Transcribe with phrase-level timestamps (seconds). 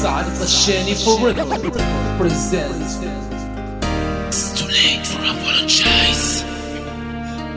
[0.00, 1.44] Saad Altashany Forever
[2.16, 2.92] presents
[4.28, 6.42] It's too late for apologize.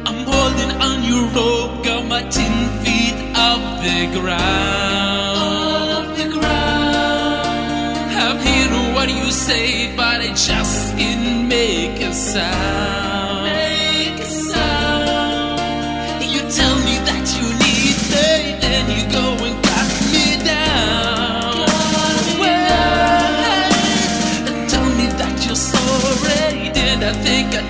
[0.08, 3.16] I'm holding on your rope, got my ten feet
[3.48, 5.38] off the ground.
[5.40, 7.48] Off the ground.
[8.26, 10.73] I'm hearing what you say, but I just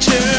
[0.08, 0.33] Well,